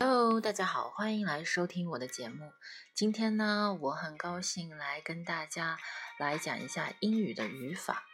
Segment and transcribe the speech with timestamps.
[0.00, 2.52] Hello，大家好，欢迎来收听我的节目。
[2.94, 5.76] 今天呢，我很高兴来跟大家
[6.18, 8.04] 来讲一下英语的语法。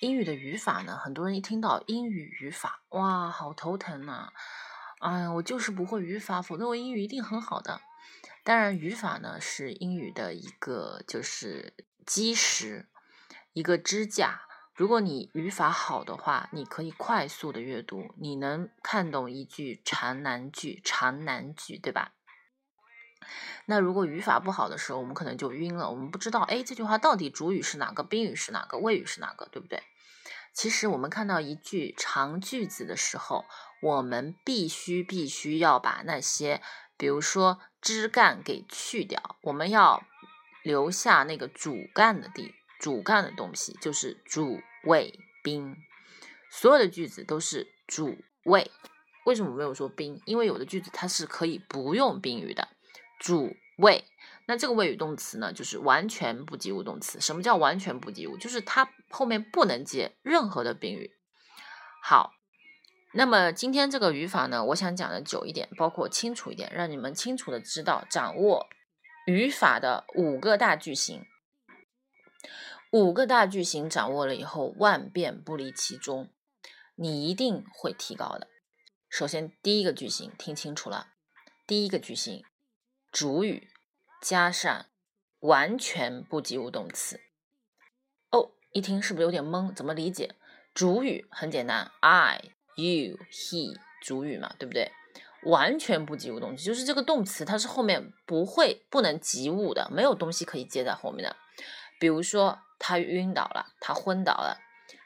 [0.00, 4.32] 英语的语法呢，很多人一听到英语语法，哇，好头疼呐！
[4.98, 7.80] 哎呀，我就是不会语法，否则我英语一定很好的。
[8.42, 11.72] 当然，语法呢是英语的一个就是
[12.04, 12.88] 基石，
[13.52, 14.42] 一个支架。
[14.82, 22.14] 如果你语法好的话，你可以快速的阅读，你能看懂一句长难句、长难句，对吧？
[23.66, 29.84] 那如果语法不好的时候，我们可能就晕了，我们不知道，哎，这句话到底主语是哪个，宾语是哪个，谓语是哪个，对不对？
[30.52, 33.44] 其实我们看到一句长句子的时候，
[33.82, 36.60] 我们必须必须要把那些，
[36.96, 40.02] 比如说枝干给去掉，我们要
[40.64, 42.56] 留下那个主干的地。
[42.80, 45.76] 主干的东西就是主谓宾，
[46.50, 48.70] 所有的句子都是主谓。
[49.24, 50.20] 为什么没有说宾？
[50.26, 52.68] 因为有的句子它是可以不用宾语的。
[53.20, 54.04] 主谓，
[54.46, 57.20] 那这个谓语动词呢，就是完全不及物动词。
[57.20, 58.36] 什么叫完全不及物？
[58.36, 61.12] 就是它后面不能接任何的宾语。
[62.02, 62.34] 好，
[63.12, 68.66] 那么今天这个语法呢，我想讲的久一点，包括清楚一点，让你们清楚的知道掌握
[69.26, 71.24] 语法的五个大句型。
[72.92, 76.28] 五个大句型掌握了以后，万变不离其宗，
[76.94, 78.48] 你一定会提高的。
[79.08, 81.06] 首先，第一个句型听清楚了，
[81.66, 82.44] 第一个句型，
[83.10, 83.70] 主语
[84.20, 84.84] 加上
[85.40, 87.18] 完全不及物动词。
[88.30, 89.74] 哦，一听是不是有点懵？
[89.74, 90.34] 怎么理解？
[90.74, 94.92] 主语很简单，I、you、he，主语嘛，对不对？
[95.44, 101.34] 完全不及物动词就是这个动词，它是后面不会不能及物的，没有东西可以接在后面的。
[101.98, 102.58] 比如说。
[102.84, 104.58] 他晕倒了，他昏倒了。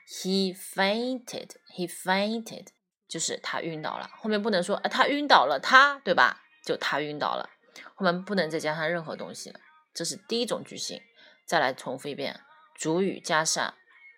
[0.08, 1.50] He fainted.
[1.76, 2.68] He fainted.
[3.06, 4.08] 就是他晕倒了。
[4.16, 6.42] 后面不能说他晕倒了，他对吧？
[6.64, 7.50] 就他晕倒了，
[7.94, 9.60] 后面不能再加上任何东西了。
[9.92, 11.02] 这是第一种句型。
[11.44, 12.40] 再来重复一遍：
[12.74, 13.74] 主语加上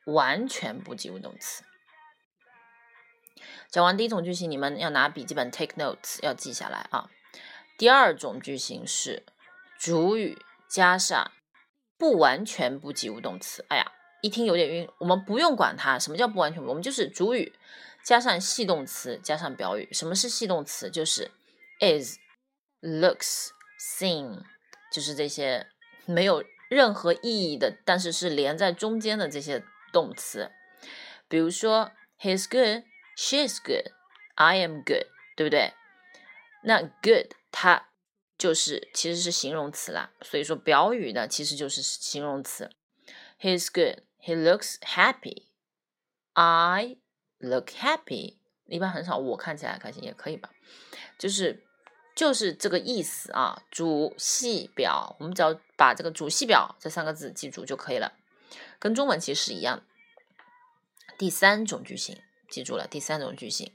[0.07, 1.65] 完全不及物动词。
[3.69, 7.11] 讲完第一种句型，你们要拿笔记本 take notes，要记下来啊。
[7.77, 9.27] 第二种句型是
[9.77, 10.39] 主语
[10.69, 11.33] 加上。
[11.99, 13.93] 不完全不及物动词，哎呀，
[14.23, 14.89] 一听有点晕。
[14.99, 16.63] 我们不用管它，什么叫不完全？
[16.65, 17.53] 我们就是主语
[18.05, 19.89] 加上系动词加上表语。
[19.93, 20.89] 什么是系动词？
[20.89, 21.31] 就是
[21.81, 22.17] is、
[22.81, 23.49] looks、
[23.81, 24.45] seen，
[24.93, 25.67] 就是这些
[26.07, 30.53] 没有任何意义的，但是是连在中间的这些动词。
[31.29, 32.85] 比如说，He's good,
[33.17, 33.93] she's good,
[34.37, 35.07] I am good，
[35.37, 35.75] 对不对？
[36.63, 37.89] 那 good 它。
[38.39, 42.71] 就是其实是形容词啦，所以说表语呢其实就是形容词。
[43.41, 44.05] He's good.
[44.23, 45.47] He looks happy.
[46.35, 46.99] I
[47.39, 48.37] look happy.
[48.67, 50.51] 一般很少，我看起来开心也可以吧，
[51.19, 51.65] 就是
[52.15, 53.63] 就是这个意思啊。
[53.71, 58.13] 主系表，我们只要把这个主系表这三个字记住就可以了，
[58.79, 59.83] 跟中文其实是一样。
[61.19, 63.73] 第三种句型记住了，第三种句型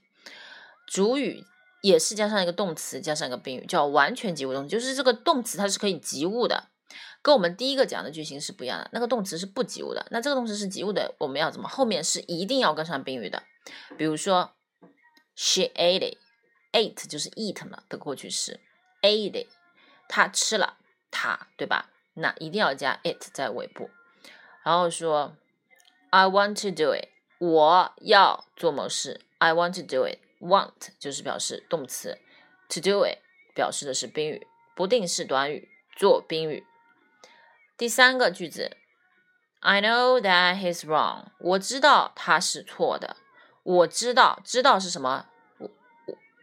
[0.88, 1.46] 主语。
[1.84, 6.70] 也是加上一个动词，加上一个宾语，叫完全及物动词，就是这个动词它是可以及物的，
[7.22, 8.90] 跟我们第一个讲的句型是不一样的。
[8.94, 11.68] 那个动词是不及物的，那这个动词是及物的，我们要怎么？
[11.68, 13.44] 后面是一定要跟上宾语的。
[13.98, 14.54] 比如说
[15.36, 18.62] ，she ate it，ate 就是 eat 嘛的过去式
[19.02, 19.48] ，ate，
[20.08, 20.78] 她吃了
[21.12, 21.90] 它，对吧？
[22.14, 23.90] 那一定要加 it 在尾部。
[24.64, 25.36] 然后说
[26.12, 30.20] ，I want to do it，我要做某事，I want to do it。
[30.44, 32.20] Want 就是表示动词
[32.68, 33.20] ，to do it
[33.56, 34.46] 表示的是宾语，
[34.76, 36.66] 不定式短语做宾语。
[37.78, 38.76] 第三个句子
[39.62, 41.28] ，I know that he's wrong。
[41.40, 43.16] 我知道他是错的。
[43.64, 45.28] 我知道，知道是什么？
[45.58, 45.70] 我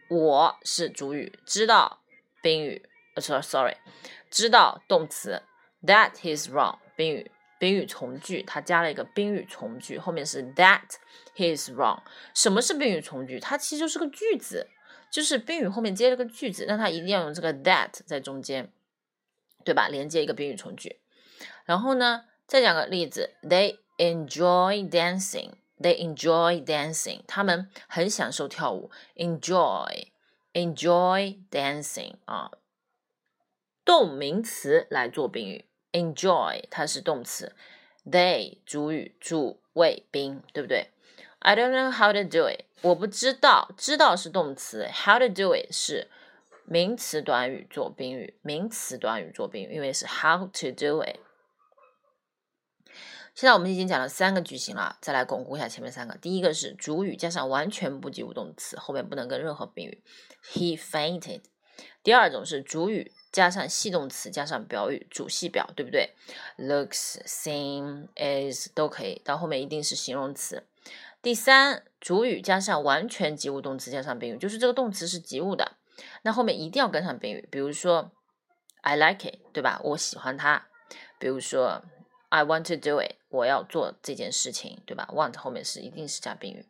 [0.09, 2.01] 我是主语，知道
[2.41, 2.89] 宾语。
[3.13, 3.77] 呃，sorry，
[4.31, 5.43] 知道动词
[5.83, 7.29] ，that he's wrong 宾语。
[7.61, 10.81] 宾语从句，它加了一个宾语从句，后面是 that
[11.35, 12.01] he is wrong。
[12.33, 13.39] 什么是宾语从句？
[13.39, 14.67] 它其实就是个句子，
[15.11, 18.71] 就是宾语后面接了个句子，那它一定要用这个 that 在中间，
[19.63, 19.87] 对吧？
[19.87, 21.01] 连接一个宾语从句。
[21.63, 25.51] 然后呢，再讲个例子，They enjoy dancing.
[25.79, 27.21] They enjoy dancing.
[27.27, 28.89] 他们很享受跳舞。
[29.15, 30.07] Enjoy,
[30.53, 32.49] enjoy dancing 啊，
[33.85, 35.65] 动名词来做宾语。
[35.91, 37.53] Enjoy 它是动词
[38.05, 40.89] ，They 主语主谓宾，对不对
[41.39, 46.09] ？I don't know how to do it，我不知道，知道是动词，How to do it 是
[46.65, 51.19] 名词短语做宾语，名词短语做宾语，因为是 How to do it。
[53.33, 56.15] 现在我们已经讲了三个句型了，再来巩固一下前面三个。
[56.17, 60.03] 第一个是主语加上完全不及物动词，后面不能跟任何宾语。
[60.43, 61.41] He fainted。
[62.03, 66.11] 第二种是主语加上系动词加上表语，主系表，对不对
[66.57, 70.67] ？looks、seem、is 都可以，到后面一定是形容词。
[71.21, 75.77] 第三，主语加上完全及物动词加上宾语，就是这个动词是及物的，
[76.23, 77.47] 那后面一定要跟上宾语。
[77.51, 78.11] 比如说
[78.81, 79.79] ，I like it，对吧？
[79.83, 80.67] 我喜欢它。
[81.19, 81.83] 比如说
[82.29, 86.65] ，I want to do it，我要做这件事情，对吧？want 后面是一定是加宾语。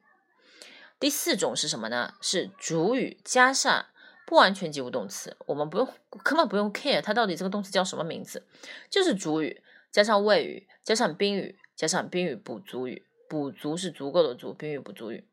[0.99, 2.13] 第四种是什么呢？
[2.21, 3.85] 是主语加上
[4.31, 5.85] 不完全及物动词，我们不用
[6.23, 8.47] 根本不用 care 它到底这个动词叫什么名字，
[8.89, 9.61] 就是主语
[9.91, 15.27] 加上谓语加上宾语加上宾语补足语，补足是足够的足，宾语补足语。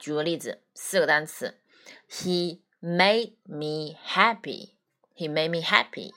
[0.00, 1.54] 举个例子，四个单词
[2.10, 4.70] ，He made me happy.
[5.14, 6.12] He made me happy.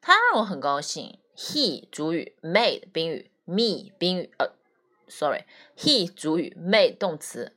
[0.00, 1.18] 他让我很高兴。
[1.36, 4.52] He 主语，made 宾语，me 宾语，呃
[5.08, 7.56] ，sorry，he 主语，made 动词。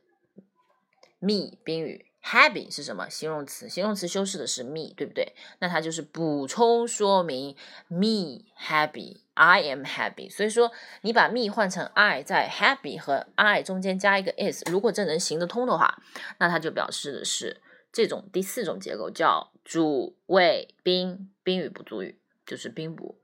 [1.20, 3.08] me 宾语，happy 是什么？
[3.08, 5.34] 形容词，形容词修饰的是 me，对不对？
[5.60, 7.56] 那它就是补充说明
[7.86, 10.28] me happy，I am happy。
[10.28, 16.02] 所以说，你把 me 换成 I，在 happy 和 I 中间加一个 is，如果这能行得通的话，
[16.38, 17.60] 那它就表示的是
[17.92, 23.18] 这种第四种结构，叫主谓宾，宾语补足语，就是宾补。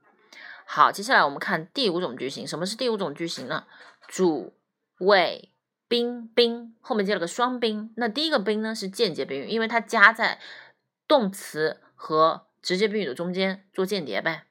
[0.65, 2.47] 好，接下来我们看第五种句型。
[2.47, 3.65] 什么是第五种句型呢？
[4.07, 4.53] 主
[4.99, 5.52] 谓。
[5.93, 10.39] 宾宾后面接了个双宾，那第一个宾呢是间接宾语，因为它加在
[11.07, 14.47] 动词和直接宾语的中间做间谍呗，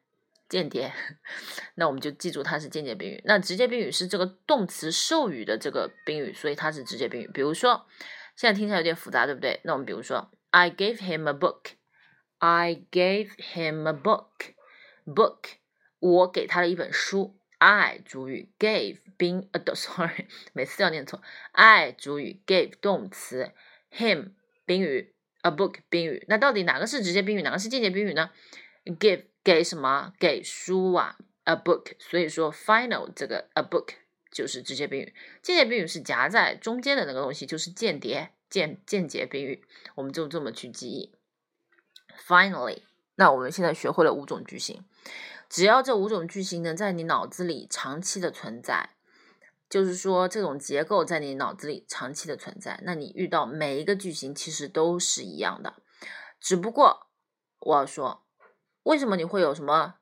[0.48, 0.92] 间谍。
[1.74, 3.20] 那我们就记住它是间接宾语。
[3.24, 7.28] 那直接宾语是这个动词授予的这个宾语，所以它是直接宾语。
[7.34, 7.86] 比如说，
[8.36, 9.60] 现在听起来有点复杂，对不对？
[9.64, 11.72] 那我们比如说，I gave him a book.
[12.38, 14.54] I gave him a book.
[15.04, 15.54] Book，
[15.98, 17.36] 我给他了一本书。
[17.64, 21.22] I 主语，gave 宾呃，sorry， 每次都要念错。
[21.52, 23.52] I 主语，gave 动词
[23.92, 24.32] ，him
[24.66, 26.24] 宾语，a book 宾语。
[26.26, 28.32] 那到底哪个是直接宾语，哪个是间接宾语呢
[28.84, 30.12] ？Give 给什么？
[30.18, 31.92] 给书啊，a book。
[32.00, 33.90] 所以说，final 这个 a book
[34.32, 39.64] 就是直接宾语，间接宾语是夹在中间的那个东西，就是间谍间间接宾语。
[39.94, 41.12] 我们就这么去记忆。
[42.26, 42.82] Finally，
[43.16, 44.84] 那我们现在学会了五种句型。
[45.48, 48.90] 只要这五种句型能在你脑子里长期的存在，
[49.68, 55.74] 就是说这种结构在你脑子里长期的存在，那你遇到每一个句型其实都是一样的。
[56.40, 57.08] 只不过
[57.60, 58.24] 我要说，
[58.84, 59.96] 为什么你会有什么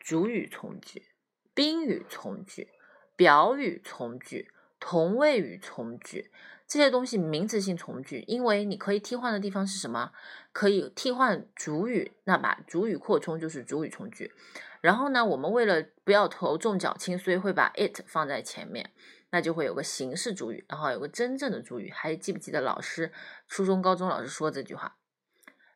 [0.00, 1.10] 主语从句、
[1.52, 2.70] 宾语从句、
[3.14, 4.50] 表语从句、
[4.88, 6.30] 同位语从句？
[6.64, 10.12] 这些东西名词性从句，因为你可以替换的地方是什么？
[10.52, 14.32] 可以替换主语，那把主语扩充就是主语从句。
[14.80, 18.92] 然后呢，我们为了不要头重脚轻，所以会把 it 放在前面，
[19.30, 21.90] 那就会有个形式主语，然后有个真正的主语。
[21.90, 23.10] 还记不记得老师
[23.48, 24.98] 初中、高中老师说这句话？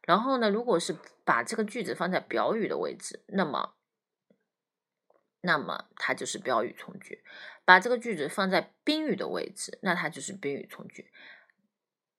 [0.02, 3.74] 然后呢，如果是把这个句子放在表语的位置，那么。
[5.42, 7.22] 那么它就是标语从句，
[7.64, 11.10] 把这个句子放在宾语的位置，那它就是宾语从句，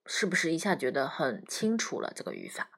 [0.05, 2.69] 是不是一下觉得很清楚了这个语法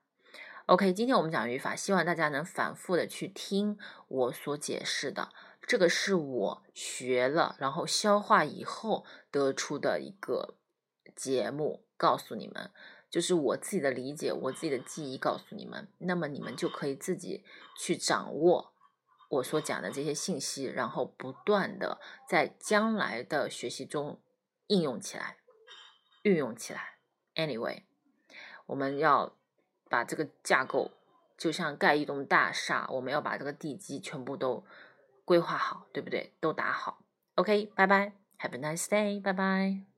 [0.65, 5.29] ？OK，今天我们讲语法，希望大家能反复的去听我所解释的，
[5.65, 10.57] 这个是我学了然后消化以后得出的一个
[11.15, 12.71] 节目，告诉你们，
[13.09, 17.45] 就是我自己的理解，我自己的记忆告诉你们，那么你们就可以自己
[17.77, 18.72] 去掌握。
[19.33, 24.19] 我所讲的这些信息，然后不断的在将来的学习中
[24.67, 25.37] 应用起来、
[26.23, 26.97] 运用起来。
[27.35, 27.83] Anyway，
[28.67, 29.35] 我们要
[29.89, 30.91] 把这个架构，
[31.37, 34.65] 就像盖一栋大厦，我们要把这个地基全部都
[35.25, 36.33] 规划好，对不对？
[36.39, 37.03] 都打好。
[37.35, 39.92] OK，拜拜，Have a nice day，拜拜。